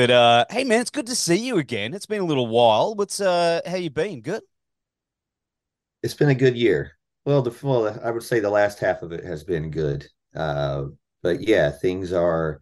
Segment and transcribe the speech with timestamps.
[0.00, 1.92] But uh, hey, man, it's good to see you again.
[1.92, 2.94] It's been a little while.
[2.94, 4.22] What's uh, how you been?
[4.22, 4.42] Good.
[6.02, 6.92] It's been a good year.
[7.26, 10.06] Well, the well, I would say the last half of it has been good.
[10.34, 10.84] Uh,
[11.22, 12.60] but yeah, things are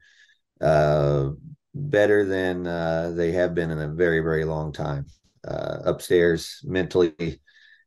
[0.61, 1.31] uh,
[1.75, 5.07] better than uh, they have been in a very, very long time.
[5.47, 7.41] Uh, upstairs, mentally,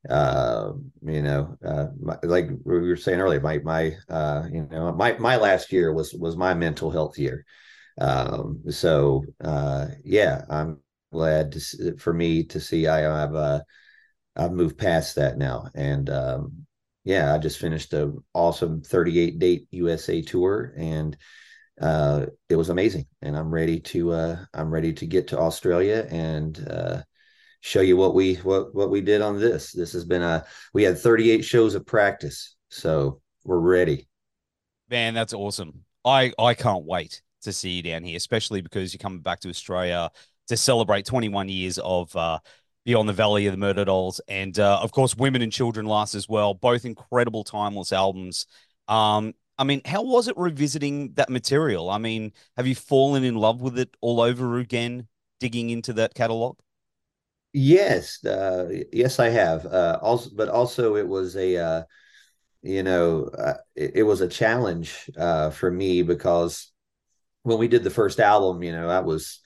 [0.09, 0.71] uh,
[1.05, 5.13] you know, uh, my, like we were saying earlier, my my uh, you know my
[5.17, 7.45] my last year was was my mental health year.
[7.99, 10.79] Um, so uh, yeah, I'm
[11.11, 13.61] glad to, for me to see I have uh,
[14.35, 16.65] I've moved past that now, and um,
[17.03, 21.17] yeah, I just finished a awesome 38 date USA tour, and
[21.81, 23.05] uh, it was amazing.
[23.21, 27.03] And I'm ready to uh, I'm ready to get to Australia and uh,
[27.61, 29.71] show you what we what what we did on this.
[29.71, 34.07] This has been a we had 38 shows of practice, so we're ready.
[34.89, 35.85] Man, that's awesome.
[36.03, 39.49] I I can't wait to see you down here, especially because you're coming back to
[39.49, 40.09] Australia
[40.47, 42.39] to celebrate 21 years of uh,
[42.83, 46.27] Beyond the Valley of the Murderdolls, and uh, of course, Women and Children Last as
[46.27, 46.53] well.
[46.53, 48.47] Both incredible, timeless albums.
[48.87, 51.89] Um, I mean, how was it revisiting that material?
[51.91, 55.07] I mean, have you fallen in love with it all over again,
[55.39, 56.57] digging into that catalog?
[57.53, 59.65] Yes, uh, yes, I have.
[59.65, 61.83] Uh, also, but also it was a, uh,
[62.61, 66.71] you know, uh, it, it, was a challenge uh, for me because
[67.43, 69.41] when we did the first album, you know, that was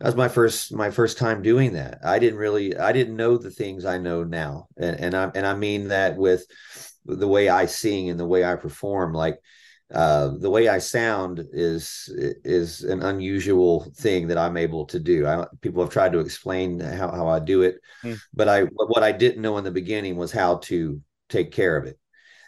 [0.00, 2.00] that was my first my first time doing that.
[2.04, 5.46] I didn't really I didn't know the things I know now, and, and I and
[5.46, 6.46] I mean that with
[7.06, 9.14] the way I sing and the way I perform.
[9.14, 9.40] Like
[9.94, 12.10] uh, the way I sound is
[12.44, 15.26] is an unusual thing that I'm able to do.
[15.26, 18.18] I, people have tried to explain how how I do it, mm.
[18.34, 21.86] but I what I didn't know in the beginning was how to take care of
[21.86, 21.98] it.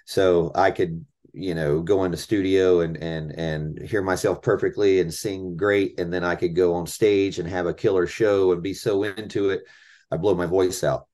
[0.05, 5.13] So I could you know go into studio and and and hear myself perfectly and
[5.13, 8.63] sing great and then i could go on stage and have a killer show and
[8.63, 9.63] be so into it
[10.11, 11.07] i blow my voice out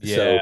[0.00, 0.38] yeah so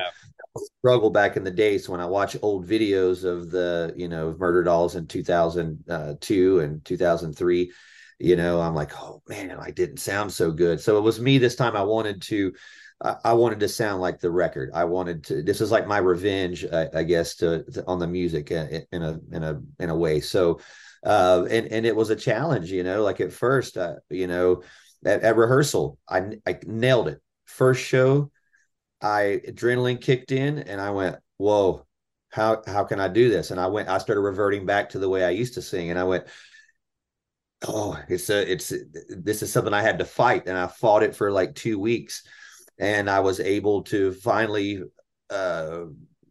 [0.78, 4.94] struggle back in the days when i watch old videos of the you know Murderdolls
[4.94, 7.72] in 2002 and 2003
[8.20, 11.38] you know i'm like oh man i didn't sound so good so it was me
[11.38, 12.52] this time i wanted to
[13.00, 14.70] I, wanted to sound like the record.
[14.72, 15.42] I wanted to.
[15.42, 19.02] This is like my revenge, I, I guess, to, to, on the music uh, in
[19.02, 20.20] a in a in a way.
[20.20, 20.60] So,
[21.04, 23.02] uh, and and it was a challenge, you know.
[23.02, 24.62] Like at first, uh, you know,
[25.04, 27.20] at, at rehearsal, I I nailed it.
[27.44, 28.30] First show,
[29.04, 31.86] I adrenaline kicked in, and I went, "Whoa,
[32.30, 35.08] how how can I do this?" And I went, I started reverting back to the
[35.08, 36.26] way I used to sing, and I went,
[37.66, 38.72] "Oh, it's a it's
[39.08, 42.22] this is something I had to fight," and I fought it for like two weeks
[42.78, 44.82] and I was able to finally
[45.30, 45.84] uh,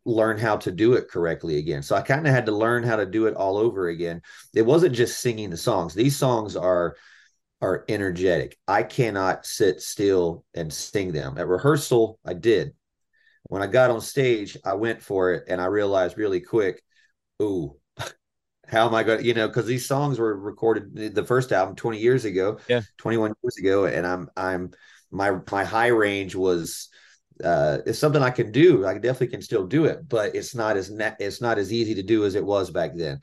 [0.06, 1.84] learn how to do it correctly again.
[1.84, 4.22] So I kind of had to learn how to do it all over again.
[4.54, 5.94] It wasn't just singing the songs.
[5.94, 6.96] These songs are
[7.64, 8.58] are energetic.
[8.68, 11.38] I cannot sit still and sing them.
[11.38, 12.74] At rehearsal, I did.
[13.44, 16.84] When I got on stage, I went for it and I realized really quick,
[17.42, 17.78] ooh,
[18.68, 21.78] how am I going to, you know, because these songs were recorded the first album
[21.78, 23.86] 20 years ago, yeah, 21 years ago.
[23.86, 24.72] And I'm I'm
[25.10, 26.90] my my high range was
[27.42, 28.86] uh, it's something I can do.
[28.86, 31.96] I definitely can still do it, but it's not as ne- it's not as easy
[31.96, 33.22] to do as it was back then,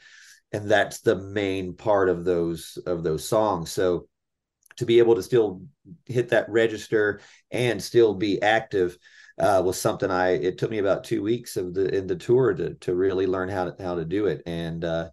[0.51, 3.71] and that's the main part of those of those songs.
[3.71, 4.09] So
[4.77, 5.63] to be able to still
[6.07, 7.21] hit that register
[7.51, 8.97] and still be active
[9.39, 10.33] uh, was something I.
[10.33, 13.49] It took me about two weeks of the in the tour to to really learn
[13.49, 15.09] how to how to do it, and uh,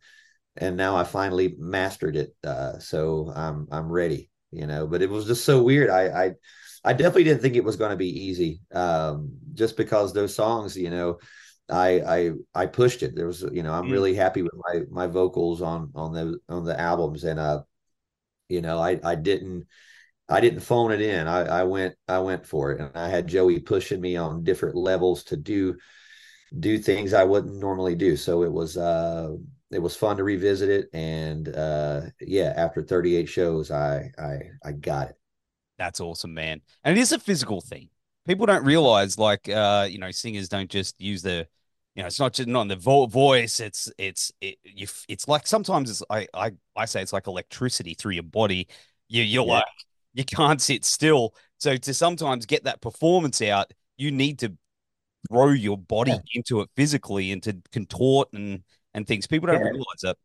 [0.57, 2.35] and now I finally mastered it.
[2.43, 4.85] Uh, so I'm I'm ready, you know.
[4.85, 5.89] But it was just so weird.
[5.89, 6.31] I I
[6.83, 10.75] I definitely didn't think it was going to be easy, um, just because those songs,
[10.75, 11.19] you know,
[11.69, 13.15] I I I pushed it.
[13.15, 13.91] There was, you know, I'm mm.
[13.91, 17.61] really happy with my my vocals on on the on the albums, and uh,
[18.49, 19.67] you know, I I didn't
[20.29, 21.27] I didn't phone it in.
[21.27, 24.75] I I went I went for it, and I had Joey pushing me on different
[24.75, 25.77] levels to do
[26.59, 28.15] do things I wouldn't normally do.
[28.17, 29.35] So it was uh
[29.71, 34.71] it was fun to revisit it, and uh yeah, after 38 shows, I I I
[34.73, 35.15] got it.
[35.77, 36.61] That's awesome, man.
[36.83, 37.89] And it is a physical thing.
[38.25, 41.47] People don't realize, like, uh, you know, singers don't just use the,
[41.97, 43.59] you know, it's not just not the vo- voice.
[43.59, 44.85] It's it's it, you.
[45.09, 48.67] It's like sometimes it's I I I say it's like electricity through your body.
[49.09, 49.53] You you're yeah.
[49.53, 49.65] like
[50.13, 51.33] you can't sit still.
[51.57, 54.55] So to sometimes get that performance out, you need to
[55.27, 56.19] throw your body yeah.
[56.35, 58.61] into it physically and to contort and
[58.93, 59.25] and things.
[59.25, 59.69] People don't yeah.
[59.71, 60.17] realize that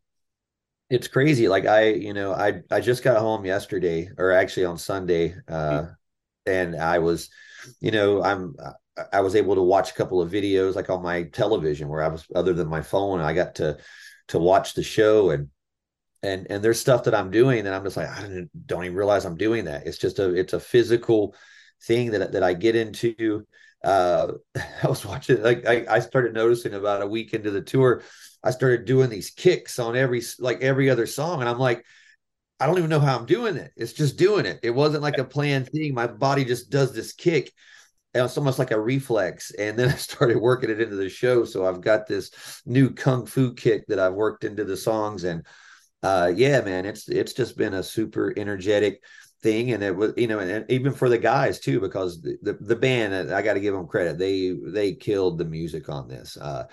[0.90, 1.48] it's crazy.
[1.48, 5.86] Like I, you know, I I just got home yesterday, or actually on Sunday, uh,
[6.44, 7.30] and I was,
[7.80, 8.56] you know, I'm
[9.12, 12.08] I was able to watch a couple of videos like on my television where I
[12.08, 13.78] was other than my phone, I got to
[14.28, 15.48] to watch the show and
[16.22, 18.96] and and there's stuff that I'm doing that I'm just like I don't, don't even
[18.96, 19.86] realize I'm doing that.
[19.86, 21.34] It's just a it's a physical
[21.84, 23.46] thing that that I get into.
[23.82, 28.02] Uh, I was watching like I, I started noticing about a week into the tour,
[28.42, 31.84] I started doing these kicks on every like every other song, and I'm like,
[32.58, 33.72] I don't even know how I'm doing it.
[33.76, 34.60] It's just doing it.
[34.62, 35.94] It wasn't like a planned thing.
[35.94, 37.52] My body just does this kick.
[38.14, 39.50] And it's almost like a reflex.
[39.52, 41.44] And then I started working it into the show.
[41.44, 45.24] So I've got this new kung fu kick that I've worked into the songs.
[45.24, 45.46] And
[46.02, 49.02] uh, yeah, man, it's it's just been a super energetic
[49.42, 52.52] thing, and it was you know, and even for the guys too, because the the,
[52.54, 56.36] the band, I got to give them credit, they they killed the music on this.
[56.36, 56.64] Uh,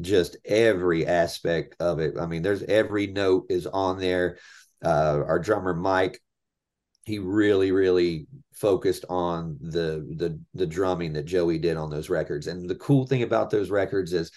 [0.00, 2.14] just every aspect of it.
[2.18, 4.38] I mean, there's every note is on there.
[4.84, 6.20] Uh, our drummer Mike,
[7.04, 12.46] he really really focused on the the the drumming that Joey did on those records.
[12.46, 14.30] And the cool thing about those records is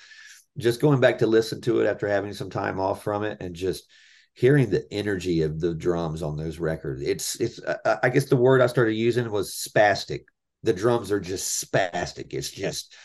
[0.58, 3.56] just going back to listen to it after having some time off from it and
[3.56, 3.88] just
[4.34, 7.02] hearing the energy of the drums on those records.
[7.02, 7.60] It's it's
[8.04, 10.26] I guess the word I started using was spastic.
[10.64, 12.34] The drums are just spastic.
[12.34, 12.96] It's just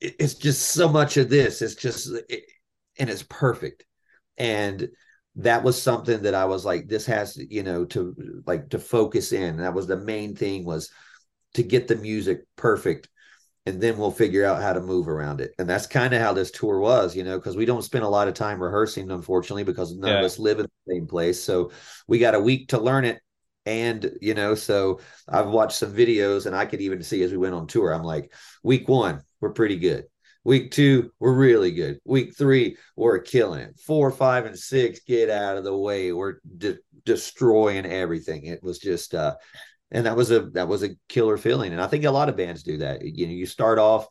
[0.00, 1.62] it's just so much of this.
[1.62, 2.44] It's just it,
[2.98, 3.84] and it's perfect.
[4.36, 4.88] And
[5.42, 9.32] that was something that I was like, this has you know to like to focus
[9.32, 9.58] in.
[9.58, 10.90] That was the main thing was
[11.54, 13.08] to get the music perfect
[13.66, 15.54] and then we'll figure out how to move around it.
[15.58, 18.08] And that's kind of how this tour was, you know, because we don't spend a
[18.08, 20.18] lot of time rehearsing, unfortunately, because none yeah.
[20.18, 21.42] of us live in the same place.
[21.42, 21.70] So
[22.08, 23.20] we got a week to learn it.
[23.66, 27.36] And, you know, so I've watched some videos and I could even see as we
[27.36, 28.32] went on tour, I'm like,
[28.62, 30.06] week one, we're pretty good.
[30.44, 32.00] Week two, we're really good.
[32.04, 33.78] Week three, we're killing it.
[33.78, 36.12] Four, five, and six, get out of the way.
[36.12, 38.44] We're de- destroying everything.
[38.44, 39.36] It was just, uh,
[39.92, 42.36] and that was a that was a killer feeling and i think a lot of
[42.36, 44.06] bands do that you know you start off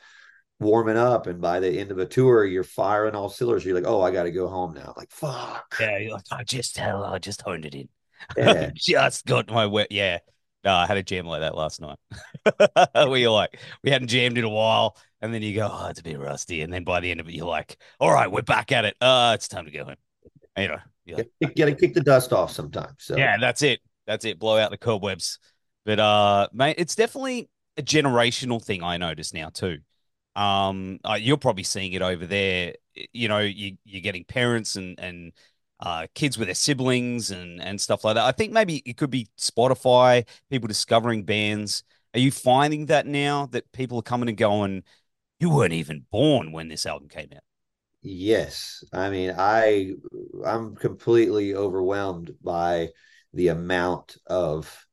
[0.59, 3.87] warming up and by the end of a tour you're firing all cylinders you're like
[3.87, 7.17] oh i gotta go home now like fuck yeah you're like i just hell i
[7.17, 7.87] just honed it in
[8.37, 8.69] yeah.
[8.75, 10.19] just got my wet yeah
[10.63, 11.97] no i had a jam like that last night
[12.93, 15.99] where you're like we hadn't jammed in a while and then you go oh it's
[15.99, 18.41] a bit rusty and then by the end of it you're like all right we're
[18.41, 19.95] back at it uh it's time to go home
[20.57, 24.25] you know you like, gotta kick the dust off sometimes so yeah that's it that's
[24.25, 25.39] it blow out the cobwebs
[25.89, 28.83] but uh, mate, it's definitely a generational thing.
[28.83, 29.79] I notice now too.
[30.35, 32.75] Um, uh, you're probably seeing it over there.
[33.11, 35.31] You know, you you're getting parents and and
[35.79, 38.25] uh, kids with their siblings and and stuff like that.
[38.25, 41.83] I think maybe it could be Spotify, people discovering bands.
[42.13, 44.83] Are you finding that now that people are coming and going?
[45.39, 47.43] You weren't even born when this album came out.
[48.01, 49.93] Yes, I mean, I
[50.45, 52.89] I'm completely overwhelmed by
[53.33, 54.85] the amount of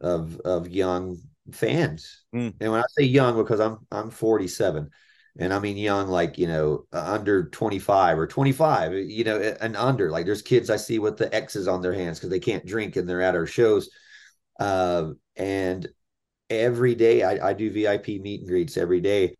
[0.00, 1.18] of of young
[1.52, 2.22] fans.
[2.34, 2.54] Mm.
[2.60, 4.90] And when I say young, because I'm I'm 47,
[5.38, 10.10] and I mean young, like you know, under 25 or 25, you know, and under.
[10.10, 12.96] Like there's kids I see with the X's on their hands because they can't drink
[12.96, 13.90] and they're at our shows.
[14.58, 15.88] Uh, and
[16.48, 19.36] every day I, I do VIP meet and greets every day,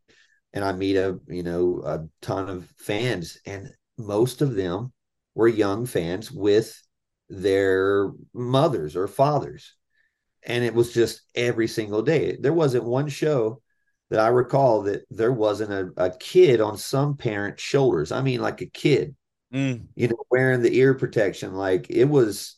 [0.53, 4.93] and I meet a you know a ton of fans, and most of them
[5.35, 6.81] were young fans with
[7.29, 9.77] their mothers or fathers
[10.43, 12.37] and it was just every single day.
[12.41, 13.61] There wasn't one show
[14.11, 18.13] that I recall that there wasn't a, a kid on some parent's shoulders.
[18.13, 19.15] I mean, like a kid,
[19.53, 19.87] mm.
[19.95, 21.55] you know, wearing the ear protection.
[21.55, 22.57] Like it was,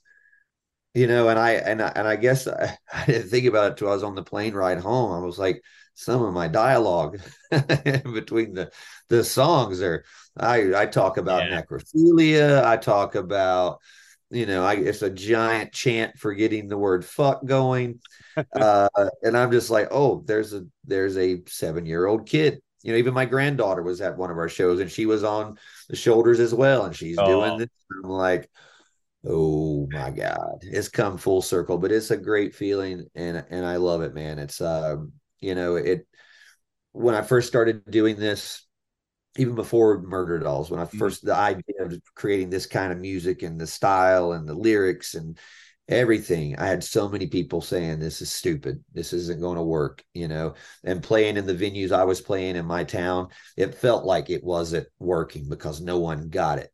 [0.94, 3.76] you know, and I and I, and I guess I, I didn't think about it
[3.76, 5.12] till I was on the plane ride home.
[5.12, 5.62] I was like,
[5.94, 8.70] some of my dialogue between the
[9.08, 10.04] the songs there.
[10.36, 11.62] I I talk about yeah.
[11.62, 12.64] necrophilia.
[12.64, 13.80] I talk about
[14.32, 18.00] you know, I, it's a giant chant for getting the word fuck going.
[18.54, 18.88] Uh,
[19.22, 22.60] and I'm just like, oh, there's a there's a seven year old kid.
[22.82, 25.58] You know, even my granddaughter was at one of our shows and she was on
[25.88, 27.26] the shoulders as well, and she's oh.
[27.26, 27.68] doing this.
[28.02, 28.50] I'm like,
[29.26, 31.76] oh my god, it's come full circle.
[31.76, 34.38] But it's a great feeling, and and I love it, man.
[34.38, 36.06] It's um, you know, it
[36.92, 38.66] when I first started doing this
[39.36, 41.26] even before Murderdolls, when I 1st mm-hmm.
[41.26, 45.38] the idea of creating this kind of music and the style and the lyrics and
[45.88, 50.04] everything, I had so many people saying this is stupid, this isn't going to work,
[50.14, 50.54] you know.
[50.84, 54.44] And playing in the venues I was playing in my town, it felt like it
[54.44, 56.70] wasn't working because no one got it.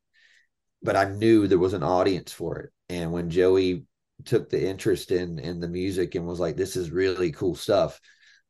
[0.83, 2.71] But I knew there was an audience for it.
[2.89, 3.85] And when Joey
[4.25, 8.01] took the interest in in the music and was like, "This is really cool stuff,"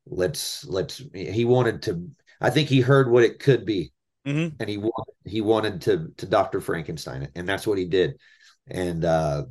[0.06, 1.02] let's let's.
[1.14, 2.08] He wanted to.
[2.40, 3.92] I think he heard what it could be
[4.28, 4.56] mm-hmm.
[4.60, 6.60] and he wanted, he wanted to to Dr.
[6.60, 8.18] Frankenstein it, and that's what he did.
[8.66, 9.44] And uh,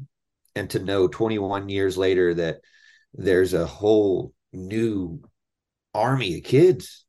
[0.56, 2.58] and to know 21 years later that
[3.14, 5.22] there's a whole new
[5.94, 7.06] army of kids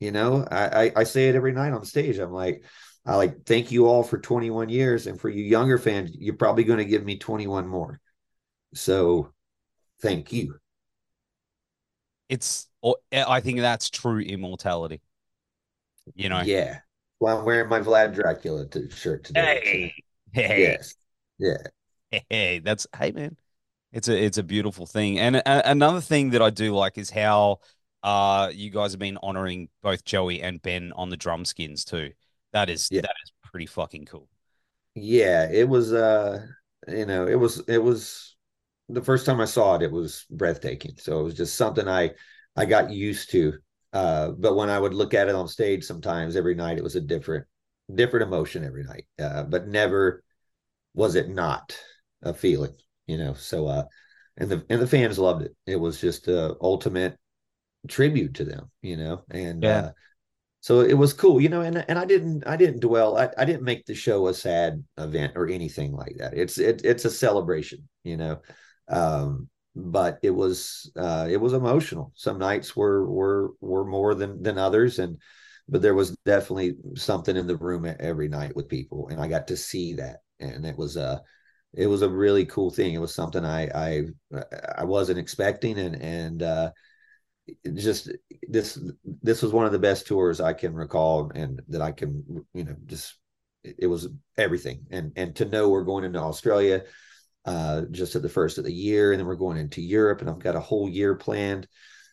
[0.00, 2.18] You know, I, I, I say it every night on stage.
[2.18, 2.64] I'm like,
[3.06, 6.64] I like thank you all for 21 years, and for you younger fans, you're probably
[6.64, 8.00] going to give me 21 more.
[8.74, 9.32] So,
[10.02, 10.56] thank you.
[12.28, 12.68] It's
[13.12, 15.02] I think that's true immortality.
[16.14, 16.40] You know.
[16.40, 16.80] Yeah.
[17.20, 19.60] Well, I'm wearing my Vlad Dracula shirt today.
[19.62, 19.94] Hey.
[20.32, 20.62] Hey.
[20.62, 20.94] Yes.
[21.38, 21.58] Yeah.
[22.28, 23.36] Hey, that's hey man.
[23.92, 25.18] It's a it's a beautiful thing.
[25.18, 27.60] And a, another thing that I do like is how
[28.02, 32.12] uh you guys have been honoring both Joey and Ben on the drum skins too.
[32.52, 33.02] That is yeah.
[33.02, 34.28] that is pretty fucking cool.
[34.94, 36.46] Yeah, it was uh
[36.88, 38.36] you know, it was it was
[38.88, 40.96] the first time I saw it, it was breathtaking.
[40.96, 42.12] So it was just something I
[42.56, 43.58] I got used to.
[43.92, 46.96] Uh, but when I would look at it on stage, sometimes every night it was
[46.96, 47.46] a different
[47.92, 49.06] different emotion every night.
[49.18, 50.22] Uh, but never
[50.94, 51.76] was it not
[52.22, 52.74] a feeling,
[53.06, 53.34] you know.
[53.34, 53.84] So uh,
[54.36, 55.56] and the and the fans loved it.
[55.66, 57.18] It was just a ultimate
[57.88, 59.24] tribute to them, you know.
[59.30, 59.78] And yeah.
[59.78, 59.90] Uh,
[60.62, 63.46] so it was cool, you know, and and I didn't I didn't dwell I, I
[63.46, 66.34] didn't make the show a sad event or anything like that.
[66.34, 68.42] It's it, it's a celebration, you know.
[68.88, 72.12] Um, but it was uh, it was emotional.
[72.14, 75.18] Some nights were were were more than than others, and
[75.68, 79.48] but there was definitely something in the room every night with people, and I got
[79.48, 81.22] to see that, and it was a
[81.72, 82.94] it was a really cool thing.
[82.94, 84.02] It was something I I
[84.76, 86.70] I wasn't expecting, and and uh,
[87.74, 88.10] just
[88.48, 88.78] this
[89.22, 92.24] this was one of the best tours I can recall, and that I can
[92.54, 93.14] you know just
[93.62, 96.82] it was everything, and and to know we're going into Australia
[97.44, 100.30] uh, just at the first of the year, and then we're going into Europe, and
[100.30, 101.66] I've got a whole year planned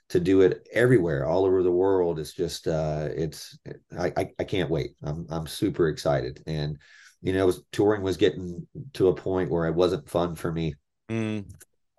[0.09, 2.17] to do it everywhere, all over the world.
[2.17, 3.57] It's just, uh, it's,
[3.97, 4.91] I, I, I can't wait.
[5.03, 6.77] I'm, I'm super excited, and
[7.21, 10.75] you know, was, touring was getting to a point where it wasn't fun for me.
[11.09, 11.45] Mm.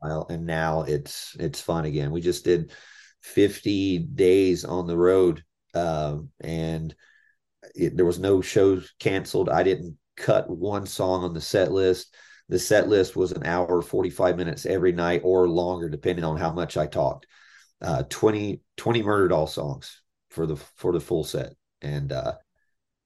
[0.01, 2.13] Well, and now it's it's fun again.
[2.13, 2.73] We just did
[3.23, 5.43] 50 days on the road,
[5.75, 6.95] um, and
[7.75, 9.49] it, there was no shows canceled.
[9.49, 12.15] I didn't cut one song on the set list
[12.49, 16.53] the set list was an hour 45 minutes every night or longer depending on how
[16.53, 17.27] much i talked.
[17.81, 21.55] Uh 20 20 Murderdoll songs for the for the full set.
[21.83, 22.35] And uh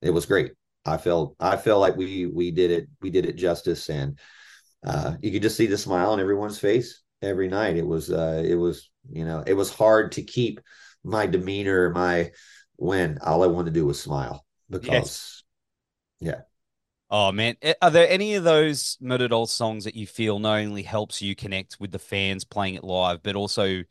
[0.01, 0.53] it was great.
[0.85, 3.89] I felt i felt like we we did it we did it justice.
[3.89, 4.19] And
[4.87, 7.77] uh you could just see the smile on everyone's face every night.
[7.77, 10.61] It was uh it was you know it was hard to keep
[11.05, 12.31] my demeanor my
[12.77, 15.45] when all i wanted to do was smile because
[16.21, 16.33] yes.
[16.33, 16.41] yeah
[17.15, 20.83] Oh man, eh, are there any of those Murderdoll songs that you feel not only
[20.83, 23.85] helps you connect with the fans playing it live, but also,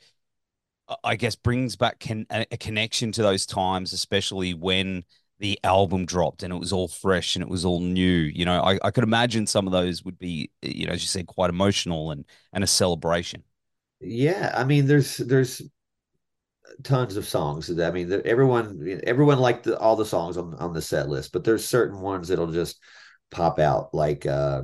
[1.03, 5.03] I guess, brings back con- a connection to those times, especially when
[5.39, 8.05] the album dropped and it was all fresh and it was all new.
[8.05, 11.07] You know, I, I could imagine some of those would be, you know, as you
[11.07, 13.43] said, quite emotional and and a celebration.
[14.01, 15.61] Yeah, I mean, there's there's
[16.83, 17.69] tons of songs.
[17.79, 21.43] I mean, everyone everyone liked the, all the songs on on the set list, but
[21.43, 22.79] there's certain ones that'll just
[23.31, 24.63] pop out like uh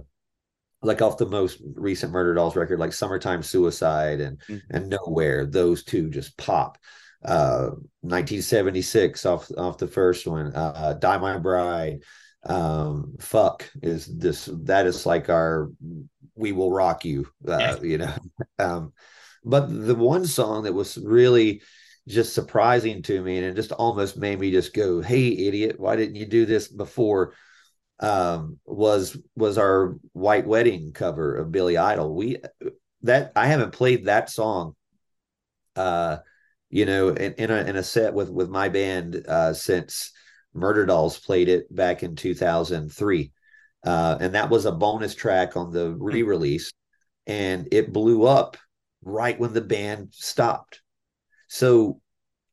[0.81, 4.75] like off the most recent Murderdolls record like summertime suicide and mm-hmm.
[4.75, 6.77] and nowhere those two just pop
[7.25, 7.69] uh
[8.01, 12.03] 1976 off off the first one uh die my bride
[12.45, 15.71] um fuck is this that is like our
[16.35, 18.13] we will rock you uh you know
[18.59, 18.93] um
[19.43, 21.61] but the one song that was really
[22.07, 25.95] just surprising to me and it just almost made me just go hey idiot why
[25.95, 27.33] didn't you do this before
[27.99, 32.13] um, was was our White Wedding cover of Billy Idol.
[32.13, 32.37] We
[33.03, 34.75] that I haven't played that song,
[35.75, 36.17] uh,
[36.69, 40.11] you know, in, in a in a set with with my band uh, since
[40.55, 43.31] Murderdolls played it back in two thousand three,
[43.83, 46.71] uh, and that was a bonus track on the re release,
[47.25, 48.57] and it blew up
[49.03, 50.81] right when the band stopped.
[51.47, 52.01] So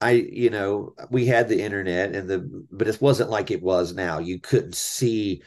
[0.05, 3.95] I, you know, we had the internet and the, but it wasn't like it was
[3.95, 4.19] now.
[4.19, 5.43] You couldn't see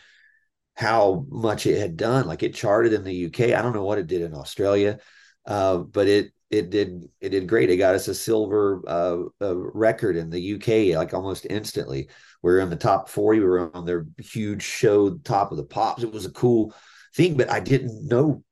[0.74, 2.26] how much it had done.
[2.26, 3.54] Like it charted in the UK.
[3.54, 4.98] I don't know what it did in Australia,
[5.46, 7.70] uh, but it it did it did great.
[7.70, 12.10] It got us a silver uh, a record in the UK like almost instantly.
[12.42, 13.40] We were in the top forty.
[13.40, 16.02] We were on their huge show, top of the pops.
[16.02, 16.74] It was a cool
[17.14, 18.44] thing, but I didn't know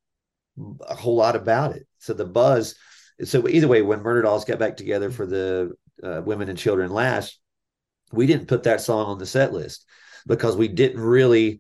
[0.87, 1.87] a whole lot about it.
[1.97, 2.75] So the buzz.
[3.23, 5.71] So either way, when Murderdolls got back together for the
[6.03, 7.39] uh, women and children last
[8.11, 9.85] we didn't put that song on the set list
[10.27, 11.59] because we didn't really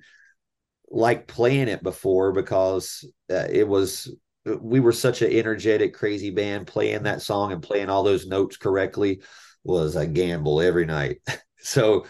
[0.89, 4.15] like playing it before because uh, it was
[4.45, 6.67] we were such an energetic crazy band.
[6.67, 9.21] Playing that song and playing all those notes correctly
[9.63, 11.17] was a gamble every night.
[11.67, 12.05] So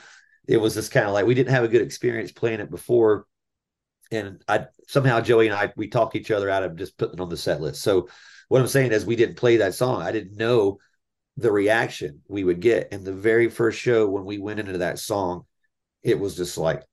[0.50, 3.26] it was just kind of like we didn't have a good experience playing it before.
[4.12, 7.22] And i somehow joey and i we talk each other out of just putting it
[7.22, 7.82] on the set list.
[7.82, 8.10] So
[8.50, 10.02] what i'm saying is we didn't play that song.
[10.02, 10.80] I didn't know
[11.38, 12.90] the reaction we would get.
[12.92, 15.44] And the very first show when we went into that song,
[16.04, 16.84] it was just like,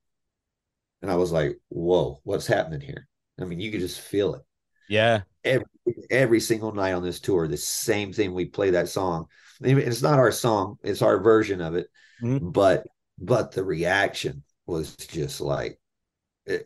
[1.00, 3.08] and I was like, whoa, what's happening here?
[3.40, 4.42] I mean, you could just feel it.
[4.88, 5.22] Yeah.
[5.44, 5.66] Every,
[6.10, 8.34] every single night on this tour, the same thing.
[8.34, 9.26] We play that song.
[9.60, 11.86] It's not our song, it's our version of it.
[12.22, 12.50] Mm-hmm.
[12.50, 12.86] But
[13.18, 15.78] but the reaction was just like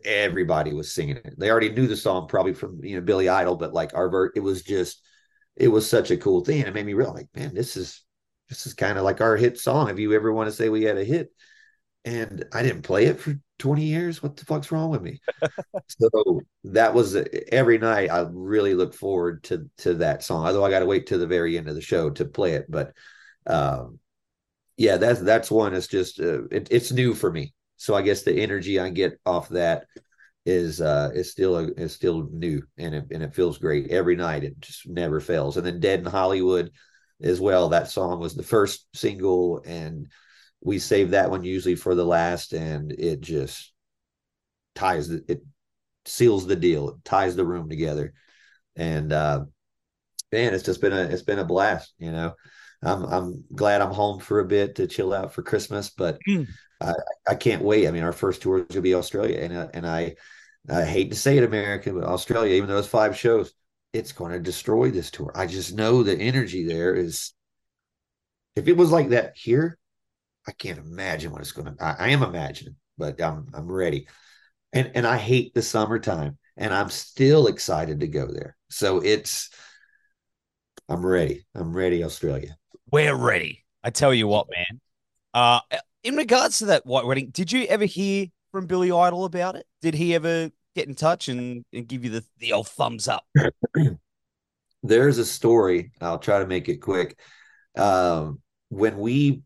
[0.03, 1.35] everybody was singing it.
[1.37, 4.31] They already knew the song probably from you know Billy Idol, but like our ver-
[4.35, 5.01] it was just
[5.59, 6.61] it was such a cool thing.
[6.61, 8.03] It made me real like, man, this is
[8.49, 9.89] this is kind of like our hit song.
[9.89, 11.31] If you ever want to say we had a hit,
[12.05, 15.19] and I didn't play it for 20 years, what the fuck's wrong with me?
[15.87, 17.15] so that was
[17.51, 18.09] every night.
[18.09, 20.45] I really look forward to to that song.
[20.45, 22.69] Although I got to wait to the very end of the show to play it,
[22.69, 22.93] but
[23.45, 23.99] um,
[24.77, 25.73] yeah, that's that's one.
[25.73, 27.53] It's just uh, it, it's new for me.
[27.77, 29.85] So I guess the energy I get off that
[30.47, 34.15] is uh is still a, is still new and it and it feels great every
[34.15, 34.45] night.
[34.45, 35.57] It just never fails.
[35.57, 36.71] And then Dead in Hollywood
[37.21, 37.69] as well.
[37.69, 40.07] That song was the first single, and
[40.61, 43.73] we save that one usually for the last, and it just
[44.73, 45.43] ties the, it
[46.05, 46.89] seals the deal.
[46.89, 48.13] It ties the room together,
[48.77, 49.43] and uh,
[50.31, 51.93] man, it's just been a it's been a blast.
[51.97, 52.35] You know,
[52.81, 56.47] I'm I'm glad I'm home for a bit to chill out for Christmas, but mm.
[56.79, 56.93] I,
[57.27, 57.85] I can't wait.
[57.85, 60.15] I mean, our first tour is going to be Australia, and uh, and I
[60.69, 63.53] I hate to say it, America, but Australia, even though it's five shows,
[63.93, 65.31] it's going to destroy this tour.
[65.33, 67.33] I just know the energy there is.
[68.55, 69.77] If it was like that here,
[70.47, 71.83] I can't imagine what it's going to.
[71.83, 74.07] I, I am imagining, but I'm I'm ready,
[74.73, 78.57] and and I hate the summertime, and I'm still excited to go there.
[78.69, 79.49] So it's.
[80.89, 81.45] I'm ready.
[81.53, 82.55] I'm ready, Australia.
[82.91, 83.65] We're ready.
[83.83, 84.81] I tell you what, man.
[85.33, 85.59] Uh,
[86.03, 89.65] in regards to that white wedding, did you ever hear from Billy Idol about it?
[89.81, 93.25] Did he ever get in touch and, and give you the, the old thumbs up?
[94.83, 95.91] There's a story.
[95.99, 97.19] I'll try to make it quick.
[97.75, 99.41] Um, when we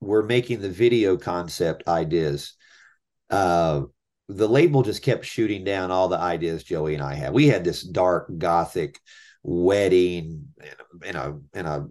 [0.00, 2.54] were making the video concept ideas,
[3.28, 3.82] uh,
[4.28, 7.32] the label just kept shooting down all the ideas Joey and I had.
[7.32, 8.98] We had this dark gothic
[9.42, 11.88] wedding in a, in a, in a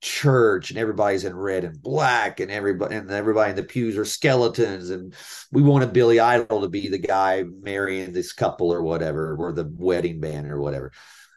[0.00, 4.04] church and everybody's in red and black and everybody and everybody in the pews are
[4.04, 5.14] skeletons and
[5.50, 9.70] we wanted Billy Idol to be the guy marrying this couple or whatever or the
[9.76, 10.92] wedding band or whatever.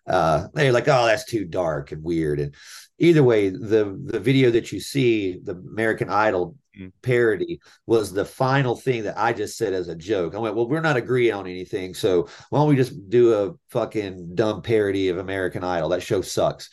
[0.06, 2.39] Uh, they're like, oh, that's too dark and weird.
[2.39, 2.56] And
[2.98, 6.91] either way, the the video that you see, the American Idol mm.
[7.02, 10.34] parody, was the final thing that I just said as a joke.
[10.34, 13.54] I went, well, we're not agreeing on anything, so why don't we just do a
[13.69, 15.89] fucking dumb parody of American Idol?
[15.89, 16.69] That show sucks.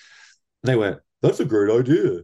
[0.63, 2.21] And they went, that's a great idea.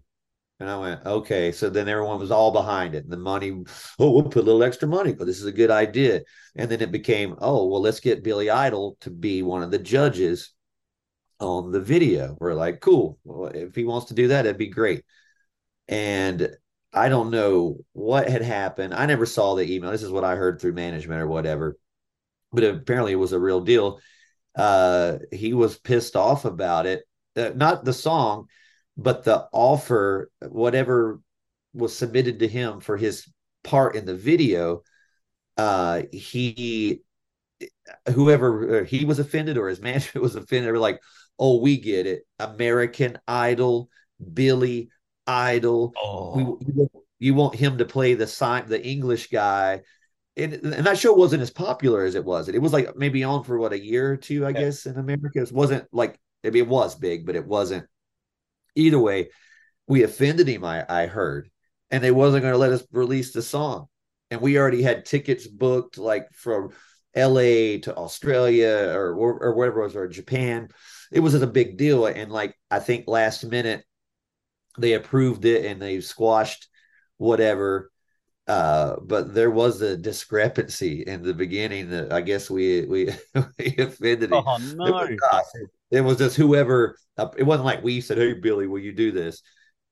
[0.60, 1.50] And I went, okay.
[1.50, 3.02] So then everyone was all behind it.
[3.02, 3.64] And the money,
[3.98, 6.22] oh, we'll put a little extra money, but this is a good idea.
[6.54, 9.78] And then it became, oh, well, let's get Billy Idol to be one of the
[9.78, 10.52] judges
[11.40, 12.36] on the video.
[12.38, 13.18] We're like, cool.
[13.24, 15.04] Well, if he wants to do that, it'd be great.
[15.88, 16.54] And
[16.92, 18.94] I don't know what had happened.
[18.94, 19.90] I never saw the email.
[19.90, 21.76] This is what I heard through management or whatever.
[22.52, 23.98] But apparently it was a real deal.
[24.54, 27.02] Uh, he was pissed off about it.
[27.34, 28.46] Uh, not the song
[28.96, 31.20] but the offer, whatever
[31.74, 33.26] was submitted to him for his
[33.64, 34.82] part in the video,
[35.56, 37.00] uh, he,
[38.12, 41.00] whoever uh, he was offended or his management was offended, they were like,
[41.38, 43.88] "Oh, we get it, American Idol,
[44.32, 44.90] Billy
[45.26, 45.92] Idol.
[45.96, 46.58] Oh.
[46.60, 46.86] We,
[47.18, 49.82] you want him to play the sign, the English guy."
[50.34, 52.48] And, and that show wasn't as popular as it was.
[52.48, 54.60] It was like maybe on for what a year or two, I yeah.
[54.60, 55.42] guess, in America.
[55.42, 56.18] It wasn't like
[56.50, 57.86] mean, it was big, but it wasn't
[58.74, 59.30] either way,
[59.86, 60.64] we offended him.
[60.64, 61.50] I, I heard,
[61.90, 63.88] and they wasn't going to let us release the song,
[64.30, 66.70] and we already had tickets booked, like from
[67.14, 67.78] L.A.
[67.80, 70.68] to Australia or or, or whatever it was, or Japan.
[71.10, 73.84] It was a big deal, and like I think last minute
[74.78, 76.66] they approved it and they squashed
[77.18, 77.92] whatever
[78.46, 83.10] uh, but there was a discrepancy in the beginning that I guess we we,
[83.58, 84.42] we offended him.
[84.46, 84.98] Oh no!
[84.98, 86.98] It was, it was just whoever.
[87.18, 89.42] Uh, it wasn't like we said, "Hey Billy, will you do this?"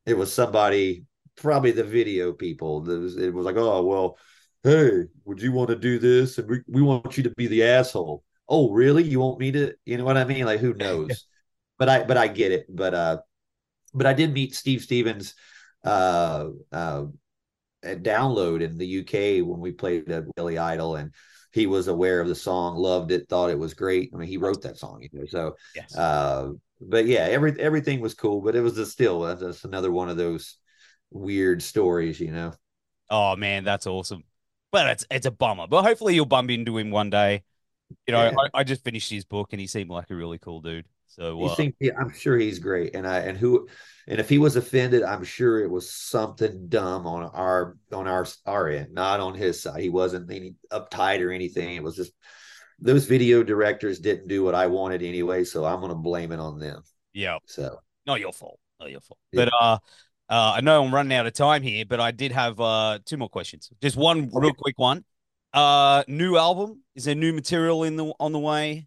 [0.07, 1.05] It was somebody,
[1.37, 2.91] probably the video people.
[2.91, 4.19] It was, it was like, "Oh well,
[4.65, 7.65] hey, would you want to do this?" And we we want you to be the
[7.65, 8.25] asshole.
[8.49, 9.05] Oh really?
[9.05, 9.75] You want me to?
[9.85, 10.47] You know what I mean?
[10.47, 11.27] Like who knows?
[11.79, 12.67] but I but I get it.
[12.69, 13.19] But uh,
[13.95, 15.35] but I did meet Steve Stevens
[15.85, 17.05] uh uh
[17.85, 21.13] download in the UK when we played at Billy Idol, and
[21.53, 24.11] he was aware of the song, loved it, thought it was great.
[24.15, 25.27] I mean, he wrote that song, you know.
[25.27, 25.97] So, yes.
[25.97, 30.09] uh, but yeah, every everything was cool, but it was just still that's another one
[30.09, 30.57] of those
[31.11, 32.53] weird stories, you know.
[33.09, 34.25] Oh man, that's awesome.
[34.73, 35.67] But it's it's a bummer.
[35.67, 37.43] But hopefully you'll bump into him one day.
[38.07, 38.35] You know, yeah.
[38.55, 40.87] I, I just finished his book and he seemed like a really cool dude.
[41.11, 43.69] So uh, think yeah, I'm sure he's great, and I and who
[44.07, 48.27] and if he was offended, I'm sure it was something dumb on our on our
[48.47, 49.81] our end, not on his side.
[49.83, 51.77] He wasn't any uptight or anything.
[51.77, 52.13] It was just
[52.81, 56.59] those video directors didn't do what I wanted anyway, so I'm gonna blame it on
[56.59, 56.83] them.
[57.13, 59.19] yeah, So not your fault, not your fault.
[59.33, 59.45] Yeah.
[59.45, 59.79] But uh,
[60.29, 63.17] uh, I know I'm running out of time here, but I did have uh two
[63.17, 63.71] more questions.
[63.83, 65.05] Just one real quick one.
[65.53, 66.83] Uh, new album?
[66.95, 68.87] Is there new material in the on the way?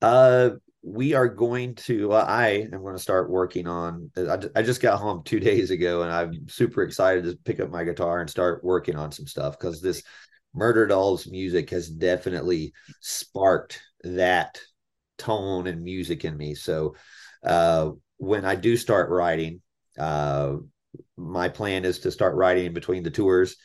[0.00, 0.50] uh
[0.82, 5.00] we are going to I am going to start working on I, I just got
[5.00, 8.64] home two days ago and I'm super excited to pick up my guitar and start
[8.64, 10.02] working on some stuff because this
[10.56, 14.60] Murderdolls music has definitely sparked that
[15.18, 16.54] tone and music in me.
[16.54, 16.94] So
[17.44, 19.60] uh, when I do start writing,
[19.98, 20.56] uh,
[21.16, 23.56] my plan is to start writing between the tours.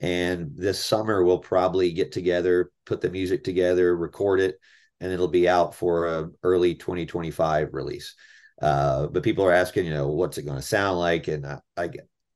[0.00, 4.56] And this summer, we'll probably get together, put the music together, record it,
[5.00, 8.14] and it'll be out for a early 2025 release.
[8.60, 11.28] Uh, but people are asking, you know, what's it going to sound like?
[11.28, 11.90] And I, I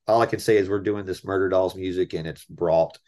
[0.06, 2.98] all I can say is we're doing this Murderdolls music, and it's brought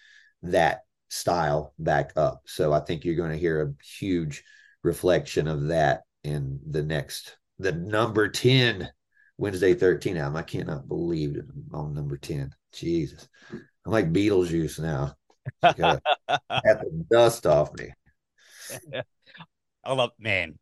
[0.43, 2.43] that style back up.
[2.47, 4.45] So I think you're going to hear a huge
[4.83, 8.91] reflection of that in the next the number 10
[9.37, 10.37] Wednesday 13 album.
[10.37, 11.45] I cannot believe it.
[11.49, 12.55] I'm on number 10.
[12.73, 13.29] Jesus.
[13.51, 15.15] I'm like Beetlejuice now.
[15.63, 16.01] Got
[16.49, 17.93] the dust off me.
[19.85, 20.59] I love, man,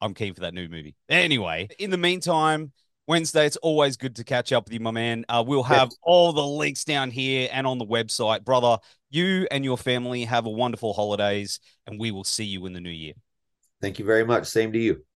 [0.00, 0.94] I'm keen for that new movie.
[1.08, 2.72] Anyway, in the meantime,
[3.08, 5.24] Wednesday, it's always good to catch up with you, my man.
[5.28, 8.44] Uh, we'll have all the links down here and on the website.
[8.44, 8.78] Brother,
[9.10, 12.80] you and your family have a wonderful holidays, and we will see you in the
[12.80, 13.14] new year.
[13.80, 14.46] Thank you very much.
[14.46, 15.04] Same to you.